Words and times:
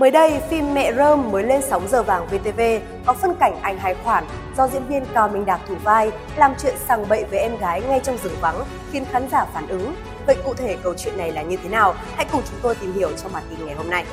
Mới 0.00 0.10
đây, 0.10 0.40
phim 0.50 0.74
Mẹ 0.74 0.92
Rơm 0.92 1.32
mới 1.32 1.44
lên 1.44 1.62
sóng 1.62 1.88
giờ 1.88 2.02
vàng 2.02 2.26
VTV 2.26 2.60
có 3.06 3.12
phân 3.12 3.34
cảnh 3.40 3.58
anh 3.62 3.78
hài 3.78 3.94
khoản 3.94 4.24
do 4.56 4.68
diễn 4.68 4.86
viên 4.88 5.04
Cao 5.14 5.28
Minh 5.28 5.46
Đạt 5.46 5.60
thủ 5.68 5.74
vai 5.84 6.10
làm 6.36 6.54
chuyện 6.62 6.74
sằng 6.88 7.08
bậy 7.08 7.24
với 7.24 7.38
em 7.38 7.56
gái 7.56 7.82
ngay 7.88 8.00
trong 8.02 8.16
rừng 8.24 8.36
vắng 8.40 8.64
khiến 8.92 9.04
khán 9.12 9.28
giả 9.32 9.44
phản 9.54 9.68
ứng. 9.68 9.94
Vậy 10.26 10.36
cụ 10.44 10.54
thể 10.54 10.76
câu 10.82 10.94
chuyện 10.94 11.18
này 11.18 11.32
là 11.32 11.42
như 11.42 11.56
thế 11.56 11.68
nào? 11.68 11.94
Hãy 12.16 12.26
cùng 12.32 12.42
chúng 12.50 12.58
tôi 12.62 12.74
tìm 12.74 12.92
hiểu 12.92 13.10
trong 13.22 13.32
bản 13.32 13.42
tin 13.50 13.66
ngày 13.66 13.74
hôm 13.74 13.90
nay. 13.90 14.04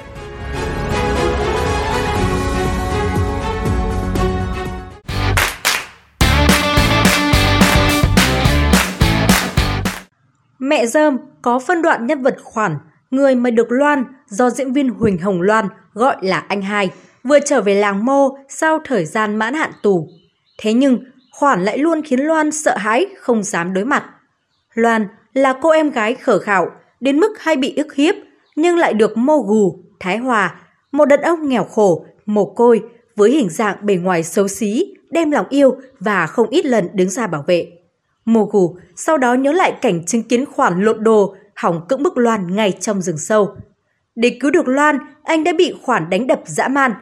Mẹ 10.60 10.86
Dơm 10.86 11.18
có 11.42 11.60
phân 11.60 11.82
đoạn 11.82 12.08
nhân 12.08 12.24
vật 12.24 12.36
khoản, 12.44 12.78
người 13.12 13.36
mà 13.36 13.50
được 13.50 13.72
Loan 13.72 14.06
do 14.28 14.50
diễn 14.50 14.74
viên 14.74 14.90
Huỳnh 14.90 15.18
Hồng 15.18 15.42
Loan 15.42 15.68
gọi 15.94 16.16
là 16.22 16.40
anh 16.40 16.62
hai, 16.62 16.90
vừa 17.24 17.40
trở 17.40 17.62
về 17.62 17.76
làng 17.76 18.06
mô 18.06 18.38
sau 18.50 18.80
thời 18.86 19.06
gian 19.06 19.36
mãn 19.36 19.54
hạn 19.54 19.72
tù. 19.84 20.08
Thế 20.58 20.74
nhưng, 20.74 21.04
khoản 21.32 21.64
lại 21.64 21.78
luôn 21.78 22.02
khiến 22.02 22.20
Loan 22.20 22.52
sợ 22.52 22.78
hãi 22.78 23.06
không 23.20 23.44
dám 23.44 23.74
đối 23.74 23.86
mặt. 23.86 24.04
Loan 24.74 25.08
là 25.34 25.54
cô 25.62 25.70
em 25.70 25.90
gái 25.90 26.16
khở 26.16 26.40
khảo, 26.40 26.72
đến 27.00 27.20
mức 27.20 27.40
hay 27.40 27.56
bị 27.56 27.74
ức 27.76 27.96
hiếp, 27.96 28.16
nhưng 28.56 28.78
lại 28.78 28.94
được 28.94 29.18
mô 29.18 29.38
gù, 29.38 29.80
thái 30.00 30.18
hòa, 30.18 30.56
một 30.92 31.06
đàn 31.06 31.22
ông 31.22 31.50
nghèo 31.50 31.64
khổ, 31.64 32.06
mồ 32.26 32.46
côi, 32.46 32.82
với 33.16 33.32
hình 33.32 33.50
dạng 33.50 33.86
bề 33.86 33.96
ngoài 33.96 34.24
xấu 34.24 34.48
xí, 34.48 34.94
đem 35.12 35.32
lòng 35.32 35.46
yêu 35.50 35.76
và 36.00 36.28
không 36.28 36.50
ít 36.50 36.66
lần 36.66 36.90
đứng 36.94 37.10
ra 37.10 37.28
bảo 37.28 37.44
vệ. 37.48 37.72
Mô 38.26 38.44
gù 38.44 38.78
sau 38.96 39.18
đó 39.18 39.34
nhớ 39.34 39.52
lại 39.52 39.74
cảnh 39.82 40.06
chứng 40.06 40.24
kiến 40.24 40.46
khoản 40.46 40.82
lộn 40.82 41.04
đồ, 41.04 41.36
hỏng 41.58 41.88
cưỡng 41.90 42.04
bức 42.04 42.18
Loan 42.18 42.56
ngay 42.56 42.72
trong 42.72 43.02
rừng 43.02 43.18
sâu. 43.18 43.56
Để 44.16 44.38
cứu 44.42 44.52
được 44.52 44.68
Loan, 44.68 45.00
anh 45.24 45.44
đã 45.44 45.54
bị 45.58 45.74
khoản 45.82 46.10
đánh 46.10 46.28
đập 46.28 46.42
dã 46.46 46.68
man. 46.68 46.94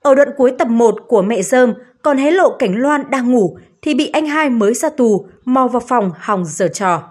Ở 0.00 0.14
đoạn 0.14 0.28
cuối 0.36 0.52
tập 0.58 0.68
1 0.68 0.94
của 1.08 1.22
mẹ 1.22 1.42
dơm 1.42 1.74
còn 2.02 2.18
hé 2.18 2.30
lộ 2.30 2.56
cảnh 2.58 2.76
Loan 2.76 3.10
đang 3.10 3.32
ngủ 3.32 3.58
thì 3.82 3.94
bị 3.94 4.10
anh 4.12 4.26
hai 4.26 4.50
mới 4.50 4.74
ra 4.74 4.88
tù, 4.88 5.26
mau 5.44 5.68
vào 5.68 5.80
phòng 5.88 6.12
hòng 6.18 6.44
giở 6.44 6.68
trò. 6.68 7.02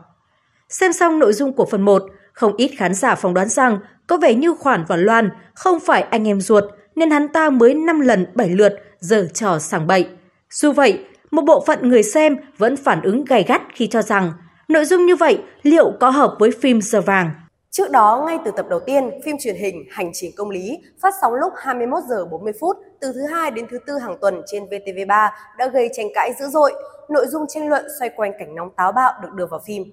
Xem 0.70 0.94
xong 0.94 1.20
nội 1.20 1.34
dung 1.34 1.54
của 1.54 1.66
phần 1.72 1.82
1, 1.82 2.04
không 2.34 2.56
ít 2.58 2.72
khán 2.78 2.94
giả 2.94 3.16
phỏng 3.16 3.34
đoán 3.34 3.50
rằng 3.50 3.80
có 4.08 4.18
vẻ 4.18 4.34
như 4.34 4.54
Khoản 4.54 4.86
và 4.88 4.96
Loan 4.96 5.30
không 5.54 5.80
phải 5.80 6.02
anh 6.02 6.28
em 6.28 6.42
ruột 6.42 6.64
nên 6.96 7.12
hắn 7.12 7.28
ta 7.28 7.50
mới 7.50 7.74
5 7.74 8.00
lần 8.00 8.26
7 8.36 8.50
lượt 8.50 8.74
giở 9.00 9.28
trò 9.34 9.60
sảng 9.60 9.88
bậy. 9.88 10.08
Dù 10.50 10.72
vậy, 10.72 11.06
một 11.32 11.42
bộ 11.42 11.64
phận 11.68 11.90
người 11.90 12.04
xem 12.04 12.38
vẫn 12.58 12.76
phản 12.78 13.02
ứng 13.02 13.26
gay 13.26 13.44
gắt 13.48 13.62
khi 13.74 13.88
cho 13.88 14.02
rằng 14.02 14.32
nội 14.74 14.86
dung 14.86 15.06
như 15.06 15.16
vậy 15.16 15.38
liệu 15.64 15.92
có 16.00 16.10
hợp 16.10 16.36
với 16.40 16.52
phim 16.62 16.82
Giờ 16.82 17.02
Vàng. 17.02 17.32
Trước 17.72 17.92
đó, 17.92 18.24
ngay 18.26 18.38
từ 18.46 18.52
tập 18.58 18.66
đầu 18.70 18.80
tiên, 18.80 19.10
phim 19.26 19.36
truyền 19.44 19.56
hình 19.56 19.84
Hành 19.92 20.12
trình 20.14 20.32
công 20.38 20.50
lý 20.50 20.78
phát 21.02 21.14
sóng 21.22 21.34
lúc 21.34 21.54
21 21.58 22.04
giờ 22.10 22.26
40 22.26 22.54
phút 22.60 22.78
từ 23.02 23.12
thứ 23.14 23.26
hai 23.32 23.52
đến 23.52 23.66
thứ 23.72 23.78
tư 23.88 23.98
hàng 23.98 24.18
tuần 24.22 24.42
trên 24.46 24.64
VTV3 24.64 25.30
đã 25.58 25.68
gây 25.68 25.90
tranh 25.94 26.08
cãi 26.16 26.34
dữ 26.40 26.46
dội. 26.48 26.74
Nội 27.10 27.26
dung 27.28 27.46
tranh 27.50 27.70
luận 27.70 27.86
xoay 28.00 28.10
quanh 28.16 28.32
cảnh 28.40 28.56
nóng 28.56 28.70
táo 28.78 28.92
bạo 28.92 29.14
được 29.24 29.30
đưa 29.36 29.46
vào 29.46 29.62
phim. 29.68 29.84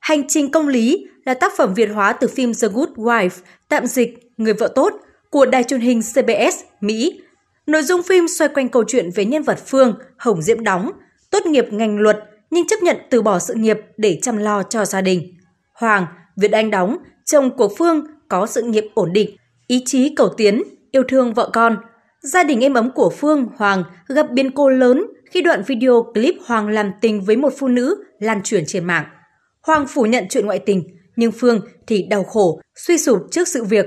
Hành 0.00 0.28
trình 0.28 0.50
công 0.50 0.68
lý 0.68 1.06
là 1.24 1.34
tác 1.34 1.52
phẩm 1.56 1.74
Việt 1.74 1.90
hóa 1.94 2.12
từ 2.12 2.28
phim 2.28 2.52
The 2.62 2.68
Good 2.68 2.88
Wife, 2.88 3.42
tạm 3.68 3.86
dịch 3.86 4.18
Người 4.36 4.54
vợ 4.54 4.68
tốt 4.74 4.92
của 5.30 5.46
đài 5.46 5.64
truyền 5.64 5.80
hình 5.80 6.00
CBS, 6.02 6.60
Mỹ. 6.80 7.20
Nội 7.66 7.82
dung 7.82 8.02
phim 8.02 8.28
xoay 8.28 8.48
quanh 8.48 8.68
câu 8.68 8.84
chuyện 8.86 9.10
về 9.14 9.24
nhân 9.24 9.42
vật 9.42 9.58
Phương, 9.66 9.94
Hồng 10.16 10.42
Diễm 10.42 10.64
đóng, 10.64 10.90
tốt 11.30 11.46
nghiệp 11.46 11.66
ngành 11.70 11.98
luật 11.98 12.31
nhưng 12.52 12.66
chấp 12.66 12.82
nhận 12.82 12.96
từ 13.10 13.22
bỏ 13.22 13.38
sự 13.38 13.54
nghiệp 13.54 13.78
để 13.96 14.18
chăm 14.22 14.36
lo 14.36 14.62
cho 14.62 14.84
gia 14.84 15.00
đình. 15.00 15.34
Hoàng, 15.74 16.06
Việt 16.36 16.52
Anh 16.52 16.70
đóng, 16.70 16.96
chồng 17.24 17.56
của 17.56 17.68
Phương 17.78 18.06
có 18.28 18.46
sự 18.46 18.62
nghiệp 18.62 18.84
ổn 18.94 19.12
định, 19.12 19.36
ý 19.66 19.82
chí 19.86 20.14
cầu 20.14 20.28
tiến, 20.36 20.62
yêu 20.90 21.02
thương 21.08 21.34
vợ 21.34 21.50
con. 21.52 21.76
Gia 22.22 22.42
đình 22.42 22.60
êm 22.60 22.74
ấm 22.74 22.90
của 22.90 23.10
Phương, 23.10 23.46
Hoàng 23.56 23.84
gặp 24.08 24.26
biến 24.32 24.50
cố 24.50 24.68
lớn 24.68 25.06
khi 25.30 25.42
đoạn 25.42 25.62
video 25.66 26.02
clip 26.14 26.34
Hoàng 26.46 26.68
làm 26.68 26.90
tình 27.00 27.20
với 27.20 27.36
một 27.36 27.52
phụ 27.58 27.68
nữ 27.68 28.04
lan 28.18 28.42
truyền 28.42 28.64
trên 28.66 28.84
mạng. 28.84 29.04
Hoàng 29.66 29.86
phủ 29.86 30.02
nhận 30.02 30.24
chuyện 30.30 30.46
ngoại 30.46 30.58
tình, 30.58 30.82
nhưng 31.16 31.32
Phương 31.32 31.60
thì 31.86 32.06
đau 32.10 32.24
khổ, 32.24 32.60
suy 32.74 32.98
sụp 32.98 33.22
trước 33.30 33.48
sự 33.48 33.64
việc. 33.64 33.86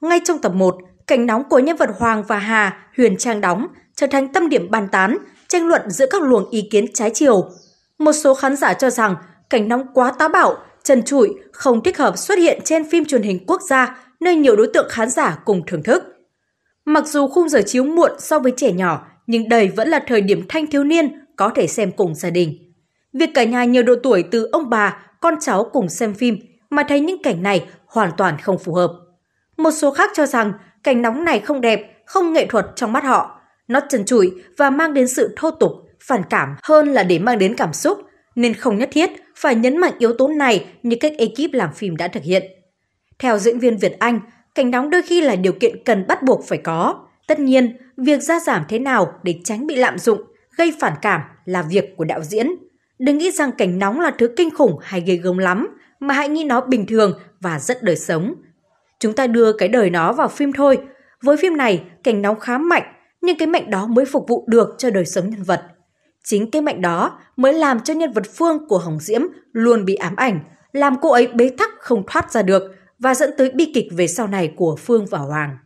Ngay 0.00 0.20
trong 0.24 0.38
tập 0.38 0.52
1, 0.54 0.76
cảnh 1.06 1.26
nóng 1.26 1.42
của 1.50 1.58
nhân 1.58 1.76
vật 1.76 1.90
Hoàng 1.98 2.22
và 2.28 2.38
Hà, 2.38 2.90
Huyền 2.96 3.16
Trang 3.16 3.40
đóng, 3.40 3.66
trở 3.96 4.06
thành 4.06 4.32
tâm 4.32 4.48
điểm 4.48 4.70
bàn 4.70 4.88
tán, 4.92 5.18
tranh 5.48 5.66
luận 5.66 5.90
giữa 5.90 6.06
các 6.10 6.22
luồng 6.22 6.50
ý 6.50 6.68
kiến 6.70 6.84
trái 6.94 7.10
chiều. 7.14 7.50
Một 7.98 8.12
số 8.12 8.34
khán 8.34 8.56
giả 8.56 8.74
cho 8.74 8.90
rằng 8.90 9.16
cảnh 9.50 9.68
nóng 9.68 9.86
quá 9.94 10.12
táo 10.18 10.28
bạo, 10.28 10.56
trần 10.82 11.02
trụi, 11.02 11.34
không 11.52 11.82
thích 11.82 11.98
hợp 11.98 12.18
xuất 12.18 12.38
hiện 12.38 12.60
trên 12.64 12.90
phim 12.90 13.04
truyền 13.04 13.22
hình 13.22 13.44
quốc 13.46 13.60
gia 13.68 13.98
nơi 14.20 14.36
nhiều 14.36 14.56
đối 14.56 14.70
tượng 14.74 14.88
khán 14.90 15.10
giả 15.10 15.38
cùng 15.44 15.62
thưởng 15.66 15.82
thức. 15.82 16.02
Mặc 16.84 17.06
dù 17.06 17.28
khung 17.28 17.48
giờ 17.48 17.62
chiếu 17.66 17.84
muộn 17.84 18.10
so 18.18 18.38
với 18.38 18.52
trẻ 18.56 18.72
nhỏ, 18.72 19.06
nhưng 19.26 19.48
đây 19.48 19.68
vẫn 19.68 19.88
là 19.88 20.04
thời 20.06 20.20
điểm 20.20 20.44
thanh 20.48 20.66
thiếu 20.66 20.84
niên 20.84 21.24
có 21.36 21.48
thể 21.54 21.66
xem 21.66 21.92
cùng 21.92 22.14
gia 22.14 22.30
đình. 22.30 22.72
Việc 23.12 23.30
cả 23.34 23.44
nhà 23.44 23.64
nhiều 23.64 23.82
độ 23.82 23.94
tuổi 24.02 24.24
từ 24.30 24.48
ông 24.52 24.70
bà 24.70 25.02
con 25.20 25.34
cháu 25.40 25.70
cùng 25.72 25.88
xem 25.88 26.14
phim 26.14 26.38
mà 26.70 26.82
thấy 26.88 27.00
những 27.00 27.22
cảnh 27.22 27.42
này 27.42 27.68
hoàn 27.86 28.10
toàn 28.16 28.38
không 28.38 28.58
phù 28.58 28.74
hợp. 28.74 28.90
Một 29.56 29.70
số 29.70 29.90
khác 29.90 30.10
cho 30.14 30.26
rằng 30.26 30.52
cảnh 30.82 31.02
nóng 31.02 31.24
này 31.24 31.40
không 31.40 31.60
đẹp, 31.60 32.02
không 32.06 32.32
nghệ 32.32 32.46
thuật 32.46 32.66
trong 32.76 32.92
mắt 32.92 33.04
họ. 33.04 33.40
Nó 33.68 33.80
trần 33.88 34.04
trụi 34.04 34.32
và 34.56 34.70
mang 34.70 34.94
đến 34.94 35.08
sự 35.08 35.34
thô 35.36 35.50
tục, 35.50 35.72
phản 36.08 36.22
cảm 36.30 36.54
hơn 36.62 36.88
là 36.88 37.02
để 37.02 37.18
mang 37.18 37.38
đến 37.38 37.54
cảm 37.54 37.72
xúc, 37.72 37.98
nên 38.34 38.54
không 38.54 38.78
nhất 38.78 38.88
thiết 38.92 39.10
phải 39.36 39.54
nhấn 39.54 39.76
mạnh 39.76 39.92
yếu 39.98 40.12
tố 40.12 40.28
này 40.28 40.66
như 40.82 40.96
cách 41.00 41.12
ekip 41.18 41.52
làm 41.52 41.72
phim 41.72 41.96
đã 41.96 42.08
thực 42.08 42.22
hiện. 42.22 42.42
Theo 43.18 43.38
diễn 43.38 43.58
viên 43.58 43.76
Việt 43.76 43.98
Anh, 43.98 44.20
cảnh 44.54 44.70
nóng 44.70 44.90
đôi 44.90 45.02
khi 45.02 45.20
là 45.20 45.36
điều 45.36 45.52
kiện 45.52 45.84
cần 45.84 46.06
bắt 46.06 46.22
buộc 46.22 46.44
phải 46.48 46.58
có. 46.58 46.94
Tất 47.26 47.40
nhiên, 47.40 47.76
việc 47.96 48.22
ra 48.22 48.40
giảm 48.40 48.62
thế 48.68 48.78
nào 48.78 49.12
để 49.22 49.34
tránh 49.44 49.66
bị 49.66 49.74
lạm 49.74 49.98
dụng, 49.98 50.20
gây 50.56 50.72
phản 50.80 50.92
cảm 51.02 51.20
là 51.44 51.62
việc 51.62 51.96
của 51.96 52.04
đạo 52.04 52.22
diễn. 52.22 52.46
Đừng 52.98 53.18
nghĩ 53.18 53.30
rằng 53.30 53.52
cảnh 53.52 53.78
nóng 53.78 54.00
là 54.00 54.10
thứ 54.18 54.28
kinh 54.36 54.50
khủng 54.50 54.78
hay 54.82 55.00
ghê 55.00 55.16
gớm 55.16 55.38
lắm, 55.38 55.68
mà 56.00 56.14
hãy 56.14 56.28
nghĩ 56.28 56.44
nó 56.44 56.60
bình 56.60 56.86
thường 56.86 57.18
và 57.40 57.58
rất 57.58 57.82
đời 57.82 57.96
sống. 57.96 58.34
Chúng 59.00 59.12
ta 59.12 59.26
đưa 59.26 59.52
cái 59.52 59.68
đời 59.68 59.90
nó 59.90 60.12
vào 60.12 60.28
phim 60.28 60.52
thôi. 60.52 60.78
Với 61.22 61.36
phim 61.36 61.56
này, 61.56 61.84
cảnh 62.04 62.22
nóng 62.22 62.40
khá 62.40 62.58
mạnh, 62.58 62.94
nhưng 63.20 63.38
cái 63.38 63.46
mạnh 63.46 63.70
đó 63.70 63.86
mới 63.86 64.04
phục 64.04 64.24
vụ 64.28 64.44
được 64.48 64.74
cho 64.78 64.90
đời 64.90 65.04
sống 65.04 65.30
nhân 65.30 65.42
vật. 65.42 65.62
Chính 66.28 66.50
cái 66.50 66.62
mạnh 66.62 66.80
đó 66.80 67.18
mới 67.36 67.52
làm 67.52 67.80
cho 67.80 67.94
nhân 67.94 68.12
vật 68.12 68.24
Phương 68.34 68.68
của 68.68 68.78
Hồng 68.78 68.98
Diễm 69.00 69.20
luôn 69.52 69.84
bị 69.84 69.94
ám 69.94 70.16
ảnh, 70.16 70.40
làm 70.72 70.96
cô 71.02 71.10
ấy 71.10 71.26
bế 71.26 71.50
tắc 71.58 71.70
không 71.78 72.02
thoát 72.06 72.32
ra 72.32 72.42
được 72.42 72.62
và 72.98 73.14
dẫn 73.14 73.30
tới 73.38 73.50
bi 73.50 73.72
kịch 73.74 73.86
về 73.92 74.06
sau 74.06 74.26
này 74.26 74.52
của 74.56 74.76
Phương 74.78 75.06
và 75.10 75.18
Hoàng. 75.18 75.58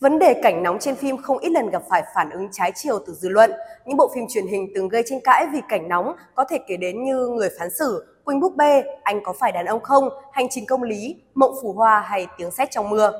Vấn 0.00 0.18
đề 0.18 0.40
cảnh 0.42 0.62
nóng 0.62 0.78
trên 0.78 0.94
phim 0.94 1.16
không 1.16 1.38
ít 1.38 1.50
lần 1.50 1.70
gặp 1.70 1.82
phải 1.90 2.02
phản 2.14 2.30
ứng 2.30 2.48
trái 2.52 2.72
chiều 2.74 2.98
từ 3.06 3.12
dư 3.12 3.28
luận. 3.28 3.50
Những 3.86 3.96
bộ 3.96 4.10
phim 4.14 4.24
truyền 4.28 4.46
hình 4.46 4.66
từng 4.74 4.88
gây 4.88 5.02
tranh 5.06 5.20
cãi 5.24 5.46
vì 5.52 5.60
cảnh 5.68 5.88
nóng 5.88 6.12
có 6.34 6.44
thể 6.50 6.58
kể 6.68 6.76
đến 6.76 7.04
như 7.04 7.28
Người 7.28 7.48
phán 7.58 7.68
xử, 7.78 8.04
Quỳnh 8.24 8.40
búp 8.40 8.56
bê, 8.56 8.82
Anh 9.02 9.20
có 9.24 9.32
phải 9.32 9.52
đàn 9.52 9.66
ông 9.66 9.80
không, 9.80 10.08
Hành 10.32 10.46
trình 10.50 10.66
công 10.66 10.82
lý, 10.82 11.16
Mộng 11.34 11.54
Phù 11.62 11.72
hoa 11.72 12.00
hay 12.00 12.26
Tiếng 12.38 12.50
sét 12.50 12.70
trong 12.70 12.90
mưa. 12.90 13.12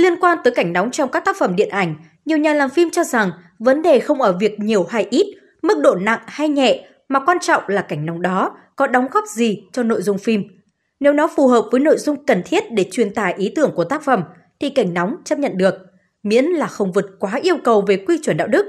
Liên 0.00 0.16
quan 0.20 0.38
tới 0.44 0.54
cảnh 0.54 0.72
nóng 0.72 0.90
trong 0.90 1.10
các 1.10 1.24
tác 1.24 1.36
phẩm 1.38 1.56
điện 1.56 1.68
ảnh, 1.68 1.94
nhiều 2.24 2.38
nhà 2.38 2.54
làm 2.54 2.70
phim 2.70 2.90
cho 2.90 3.04
rằng 3.04 3.30
vấn 3.58 3.82
đề 3.82 4.00
không 4.00 4.22
ở 4.22 4.32
việc 4.40 4.60
nhiều 4.60 4.86
hay 4.90 5.06
ít, 5.10 5.26
mức 5.62 5.80
độ 5.82 5.94
nặng 5.94 6.20
hay 6.26 6.48
nhẹ, 6.48 6.88
mà 7.08 7.20
quan 7.26 7.38
trọng 7.40 7.62
là 7.66 7.82
cảnh 7.82 8.06
nóng 8.06 8.22
đó 8.22 8.56
có 8.76 8.86
đóng 8.86 9.06
góp 9.10 9.24
gì 9.26 9.62
cho 9.72 9.82
nội 9.82 10.02
dung 10.02 10.18
phim. 10.18 10.42
Nếu 11.00 11.12
nó 11.12 11.28
phù 11.36 11.48
hợp 11.48 11.64
với 11.70 11.80
nội 11.80 11.96
dung 11.98 12.24
cần 12.24 12.42
thiết 12.46 12.72
để 12.72 12.88
truyền 12.90 13.14
tải 13.14 13.34
ý 13.34 13.52
tưởng 13.56 13.72
của 13.74 13.84
tác 13.84 14.02
phẩm– 14.02 14.22
thì 14.60 14.70
cảnh 14.70 14.94
nóng 14.94 15.16
chấp 15.24 15.38
nhận 15.38 15.58
được, 15.58 15.74
miễn 16.22 16.44
là 16.44 16.66
không 16.66 16.92
vượt 16.92 17.06
quá 17.18 17.40
yêu 17.42 17.56
cầu 17.64 17.80
về 17.80 17.96
quy 17.96 18.18
chuẩn 18.22 18.36
đạo 18.36 18.48
đức. 18.48 18.66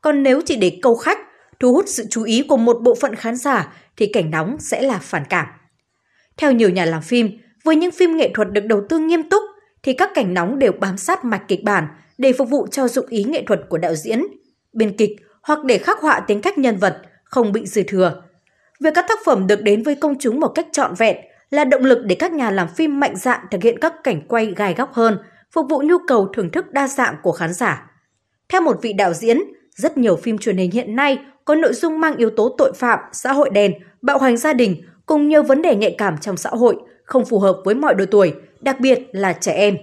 Còn 0.00 0.22
nếu 0.22 0.40
chỉ 0.46 0.56
để 0.56 0.78
câu 0.82 0.96
khách, 0.96 1.18
thu 1.60 1.72
hút 1.72 1.84
sự 1.88 2.06
chú 2.10 2.24
ý 2.24 2.44
của 2.48 2.56
một 2.56 2.78
bộ 2.82 2.94
phận 2.94 3.14
khán 3.14 3.36
giả 3.36 3.72
thì 3.96 4.06
cảnh 4.12 4.30
nóng 4.30 4.56
sẽ 4.60 4.82
là 4.82 4.98
phản 4.98 5.22
cảm. 5.28 5.46
Theo 6.36 6.52
nhiều 6.52 6.70
nhà 6.70 6.84
làm 6.84 7.02
phim, 7.02 7.30
với 7.64 7.76
những 7.76 7.90
phim 7.90 8.16
nghệ 8.16 8.30
thuật 8.34 8.50
được 8.50 8.64
đầu 8.64 8.82
tư 8.88 8.98
nghiêm 8.98 9.28
túc 9.28 9.42
thì 9.82 9.92
các 9.92 10.10
cảnh 10.14 10.34
nóng 10.34 10.58
đều 10.58 10.72
bám 10.72 10.96
sát 10.96 11.24
mạch 11.24 11.48
kịch 11.48 11.64
bản 11.64 11.86
để 12.18 12.32
phục 12.32 12.48
vụ 12.50 12.66
cho 12.66 12.88
dụng 12.88 13.06
ý 13.08 13.24
nghệ 13.24 13.42
thuật 13.46 13.60
của 13.68 13.78
đạo 13.78 13.94
diễn, 13.94 14.22
biên 14.72 14.96
kịch 14.96 15.10
hoặc 15.42 15.64
để 15.64 15.78
khắc 15.78 16.00
họa 16.00 16.20
tính 16.20 16.40
cách 16.40 16.58
nhân 16.58 16.76
vật, 16.76 17.02
không 17.24 17.52
bị 17.52 17.66
dư 17.66 17.82
thừa. 17.82 18.22
Việc 18.80 18.90
các 18.94 19.04
tác 19.08 19.18
phẩm 19.24 19.46
được 19.46 19.62
đến 19.62 19.82
với 19.82 19.94
công 19.94 20.18
chúng 20.18 20.40
một 20.40 20.48
cách 20.48 20.66
trọn 20.72 20.94
vẹn 20.94 21.16
là 21.50 21.64
động 21.64 21.84
lực 21.84 21.98
để 22.04 22.14
các 22.14 22.32
nhà 22.32 22.50
làm 22.50 22.68
phim 22.68 23.00
mạnh 23.00 23.16
dạn 23.16 23.40
thực 23.50 23.62
hiện 23.62 23.78
các 23.80 23.94
cảnh 24.04 24.20
quay 24.28 24.46
gai 24.56 24.74
góc 24.74 24.92
hơn, 24.92 25.18
phục 25.52 25.66
vụ 25.70 25.82
nhu 25.82 25.96
cầu 26.06 26.28
thưởng 26.34 26.50
thức 26.50 26.72
đa 26.72 26.88
dạng 26.88 27.16
của 27.22 27.32
khán 27.32 27.52
giả. 27.52 27.90
Theo 28.48 28.60
một 28.60 28.78
vị 28.82 28.92
đạo 28.92 29.12
diễn, 29.12 29.38
rất 29.74 29.98
nhiều 29.98 30.16
phim 30.16 30.38
truyền 30.38 30.56
hình 30.56 30.70
hiện 30.70 30.96
nay 30.96 31.18
có 31.44 31.54
nội 31.54 31.72
dung 31.72 32.00
mang 32.00 32.16
yếu 32.16 32.30
tố 32.30 32.54
tội 32.58 32.72
phạm, 32.76 32.98
xã 33.12 33.32
hội 33.32 33.50
đen, 33.50 33.72
bạo 34.02 34.18
hành 34.18 34.36
gia 34.36 34.52
đình 34.52 34.82
cùng 35.06 35.28
nhiều 35.28 35.42
vấn 35.42 35.62
đề 35.62 35.76
nhạy 35.76 35.94
cảm 35.98 36.18
trong 36.18 36.36
xã 36.36 36.50
hội, 36.50 36.76
không 37.04 37.24
phù 37.24 37.38
hợp 37.38 37.56
với 37.64 37.74
mọi 37.74 37.94
độ 37.94 38.04
tuổi, 38.10 38.34
đặc 38.60 38.80
biệt 38.80 38.98
là 39.12 39.32
trẻ 39.32 39.52
em. 39.52 39.76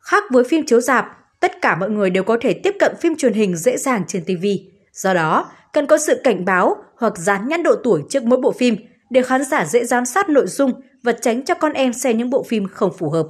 Khác 0.00 0.24
với 0.30 0.44
phim 0.44 0.66
chiếu 0.66 0.80
rạp, 0.80 1.06
tất 1.40 1.60
cả 1.62 1.76
mọi 1.76 1.90
người 1.90 2.10
đều 2.10 2.24
có 2.24 2.38
thể 2.40 2.52
tiếp 2.52 2.76
cận 2.80 2.96
phim 3.00 3.16
truyền 3.16 3.32
hình 3.32 3.56
dễ 3.56 3.76
dàng 3.76 4.04
trên 4.08 4.24
TV. 4.24 4.46
Do 4.92 5.14
đó, 5.14 5.50
cần 5.72 5.86
có 5.86 5.98
sự 5.98 6.20
cảnh 6.24 6.44
báo 6.44 6.76
hoặc 6.96 7.18
dán 7.18 7.48
nhãn 7.48 7.62
độ 7.62 7.74
tuổi 7.84 8.02
trước 8.10 8.22
mỗi 8.22 8.40
bộ 8.40 8.52
phim 8.52 8.76
để 9.10 9.22
khán 9.22 9.44
giả 9.44 9.64
dễ 9.64 9.84
giám 9.84 10.06
sát 10.06 10.28
nội 10.28 10.46
dung 10.46 10.72
và 11.02 11.12
tránh 11.12 11.44
cho 11.44 11.54
con 11.54 11.72
em 11.72 11.92
xem 11.92 12.18
những 12.18 12.30
bộ 12.30 12.42
phim 12.42 12.66
không 12.68 12.92
phù 12.98 13.10
hợp. 13.10 13.26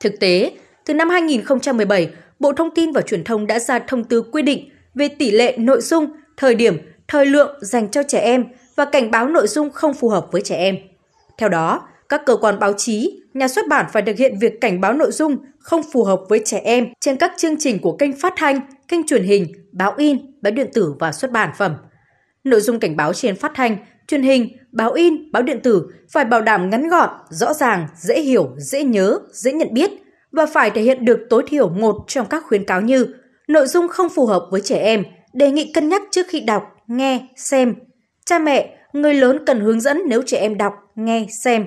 Thực 0.00 0.12
tế, 0.20 0.52
từ 0.84 0.94
năm 0.94 1.10
2017, 1.10 2.10
Bộ 2.38 2.52
Thông 2.52 2.74
tin 2.74 2.92
và 2.92 3.00
Truyền 3.00 3.24
thông 3.24 3.46
đã 3.46 3.58
ra 3.58 3.78
thông 3.78 4.04
tư 4.04 4.22
quy 4.22 4.42
định 4.42 4.70
về 4.94 5.08
tỷ 5.08 5.30
lệ 5.30 5.56
nội 5.58 5.80
dung, 5.80 6.10
thời 6.36 6.54
điểm, 6.54 6.78
thời 7.08 7.26
lượng 7.26 7.58
dành 7.60 7.90
cho 7.90 8.02
trẻ 8.02 8.20
em 8.20 8.44
và 8.76 8.84
cảnh 8.84 9.10
báo 9.10 9.28
nội 9.28 9.46
dung 9.46 9.70
không 9.70 9.94
phù 9.94 10.08
hợp 10.08 10.26
với 10.32 10.42
trẻ 10.42 10.56
em. 10.56 10.76
Theo 11.38 11.48
đó, 11.48 11.88
các 12.08 12.22
cơ 12.26 12.36
quan 12.36 12.58
báo 12.58 12.72
chí, 12.72 13.22
nhà 13.34 13.48
xuất 13.48 13.68
bản 13.68 13.86
phải 13.92 14.02
thực 14.02 14.16
hiện 14.16 14.38
việc 14.40 14.60
cảnh 14.60 14.80
báo 14.80 14.92
nội 14.92 15.12
dung 15.12 15.36
không 15.58 15.82
phù 15.92 16.04
hợp 16.04 16.20
với 16.28 16.40
trẻ 16.44 16.60
em 16.64 16.86
trên 17.00 17.16
các 17.16 17.32
chương 17.36 17.56
trình 17.58 17.78
của 17.78 17.96
kênh 17.96 18.20
phát 18.20 18.34
thanh, 18.36 18.60
kênh 18.88 19.06
truyền 19.06 19.22
hình, 19.22 19.46
báo 19.72 19.94
in, 19.96 20.18
báo 20.42 20.52
điện 20.52 20.68
tử 20.72 20.94
và 20.98 21.12
xuất 21.12 21.30
bản 21.30 21.50
phẩm. 21.58 21.76
Nội 22.44 22.60
dung 22.60 22.80
cảnh 22.80 22.96
báo 22.96 23.12
trên 23.12 23.36
phát 23.36 23.52
thanh, 23.54 23.76
truyền 24.08 24.22
hình, 24.22 24.56
báo 24.72 24.92
in, 24.92 25.32
báo 25.32 25.42
điện 25.42 25.60
tử 25.62 25.86
phải 26.10 26.24
bảo 26.24 26.42
đảm 26.42 26.70
ngắn 26.70 26.88
gọn, 26.88 27.10
rõ 27.30 27.52
ràng, 27.54 27.86
dễ 27.96 28.20
hiểu, 28.20 28.50
dễ 28.58 28.84
nhớ, 28.84 29.18
dễ 29.32 29.52
nhận 29.52 29.74
biết 29.74 29.90
và 30.32 30.46
phải 30.46 30.70
thể 30.70 30.82
hiện 30.82 31.04
được 31.04 31.18
tối 31.30 31.42
thiểu 31.46 31.68
một 31.68 31.96
trong 32.06 32.26
các 32.26 32.44
khuyến 32.46 32.64
cáo 32.64 32.80
như 32.80 33.06
nội 33.48 33.66
dung 33.66 33.88
không 33.88 34.08
phù 34.08 34.26
hợp 34.26 34.48
với 34.50 34.60
trẻ 34.60 34.78
em, 34.78 35.04
đề 35.32 35.50
nghị 35.50 35.72
cân 35.72 35.88
nhắc 35.88 36.02
trước 36.10 36.26
khi 36.28 36.40
đọc, 36.40 36.62
nghe, 36.86 37.26
xem. 37.36 37.74
Cha 38.24 38.38
mẹ, 38.38 38.76
người 38.92 39.14
lớn 39.14 39.38
cần 39.46 39.60
hướng 39.60 39.80
dẫn 39.80 40.02
nếu 40.06 40.22
trẻ 40.26 40.38
em 40.38 40.58
đọc, 40.58 40.72
nghe, 40.94 41.26
xem. 41.30 41.66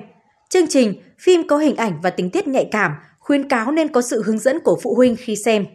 Chương 0.54 0.68
trình, 0.68 0.94
phim 1.18 1.46
có 1.48 1.56
hình 1.56 1.76
ảnh 1.76 2.00
và 2.02 2.10
tính 2.10 2.30
tiết 2.30 2.48
nhạy 2.48 2.68
cảm, 2.72 2.94
khuyến 3.18 3.48
cáo 3.48 3.72
nên 3.72 3.88
có 3.88 4.02
sự 4.02 4.22
hướng 4.22 4.38
dẫn 4.38 4.60
của 4.60 4.78
phụ 4.82 4.94
huynh 4.94 5.16
khi 5.18 5.36
xem. 5.36 5.66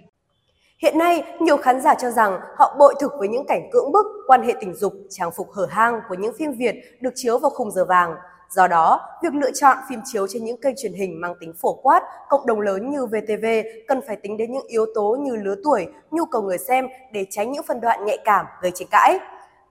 Hiện 0.81 0.97
nay, 0.97 1.23
nhiều 1.39 1.57
khán 1.57 1.81
giả 1.81 1.95
cho 1.95 2.11
rằng 2.11 2.39
họ 2.57 2.75
bội 2.79 2.95
thực 2.99 3.11
với 3.19 3.27
những 3.27 3.45
cảnh 3.47 3.69
cưỡng 3.71 3.91
bức, 3.91 4.05
quan 4.27 4.43
hệ 4.43 4.53
tình 4.61 4.75
dục, 4.75 4.93
trang 5.09 5.31
phục 5.37 5.51
hở 5.51 5.67
hang 5.69 5.99
của 6.09 6.15
những 6.15 6.33
phim 6.39 6.51
Việt 6.51 6.75
được 7.01 7.09
chiếu 7.15 7.37
vào 7.37 7.49
khung 7.49 7.71
giờ 7.71 7.85
vàng. 7.85 8.15
Do 8.49 8.67
đó, 8.67 8.99
việc 9.23 9.33
lựa 9.33 9.51
chọn 9.51 9.77
phim 9.89 9.99
chiếu 10.05 10.27
trên 10.27 10.43
những 10.43 10.61
kênh 10.61 10.75
truyền 10.77 10.93
hình 10.93 11.21
mang 11.21 11.33
tính 11.39 11.53
phổ 11.61 11.73
quát, 11.73 12.01
cộng 12.29 12.45
đồng 12.45 12.61
lớn 12.61 12.89
như 12.89 13.05
VTV 13.05 13.45
cần 13.87 14.01
phải 14.07 14.15
tính 14.15 14.37
đến 14.37 14.53
những 14.53 14.67
yếu 14.67 14.85
tố 14.95 15.17
như 15.19 15.35
lứa 15.35 15.55
tuổi, 15.63 15.87
nhu 16.11 16.25
cầu 16.25 16.41
người 16.41 16.57
xem 16.57 16.87
để 17.13 17.25
tránh 17.29 17.51
những 17.51 17.63
phân 17.67 17.81
đoạn 17.81 18.05
nhạy 18.05 18.17
cảm 18.25 18.45
gây 18.61 18.71
tranh 18.75 18.87
cãi. 18.91 19.19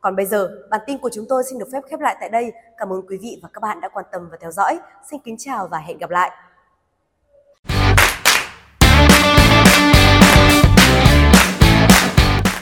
Còn 0.04 0.16
bây 0.16 0.26
giờ, 0.26 0.50
bản 0.70 0.80
tin 0.86 0.98
của 0.98 1.10
chúng 1.12 1.24
tôi 1.28 1.42
xin 1.50 1.58
được 1.58 1.68
phép 1.72 1.80
khép 1.90 2.00
lại 2.00 2.16
tại 2.20 2.28
đây. 2.28 2.52
Cảm 2.76 2.92
ơn 2.92 3.06
quý 3.08 3.18
vị 3.22 3.38
và 3.42 3.48
các 3.52 3.60
bạn 3.60 3.80
đã 3.80 3.88
quan 3.88 4.04
tâm 4.12 4.28
và 4.30 4.36
theo 4.40 4.50
dõi. 4.50 4.78
Xin 5.10 5.20
kính 5.24 5.36
chào 5.38 5.68
và 5.70 5.78
hẹn 5.78 5.98
gặp 5.98 6.10
lại. 6.10 6.30